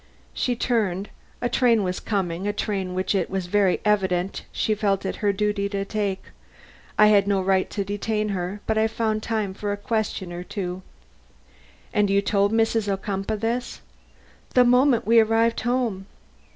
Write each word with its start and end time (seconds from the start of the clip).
She 0.33 0.55
turned; 0.55 1.09
a 1.43 1.47
train 1.47 1.83
was 1.83 1.99
coming, 1.99 2.47
a 2.47 2.53
train 2.53 2.95
which 2.95 3.13
it 3.13 3.29
was 3.29 3.45
very 3.45 3.79
evident 3.85 4.45
she 4.51 4.73
felt 4.73 5.05
it 5.05 5.17
her 5.17 5.31
duty 5.31 5.69
to 5.69 5.85
take. 5.85 6.23
I 6.97 7.05
had 7.05 7.27
no 7.27 7.39
right 7.39 7.69
to 7.69 7.83
detain 7.85 8.29
her, 8.29 8.61
but 8.65 8.79
I 8.79 8.87
found 8.87 9.21
time 9.21 9.53
for 9.53 9.71
a 9.71 9.77
question 9.77 10.33
or 10.33 10.43
two. 10.43 10.81
"And 11.93 12.09
you 12.09 12.19
told 12.19 12.51
Mrs. 12.51 12.91
Ocumpaugh 12.91 13.39
this?" 13.41 13.81
"The 14.55 14.65
moment 14.65 15.05
we 15.05 15.19
arrived 15.19 15.59
home." 15.61 16.07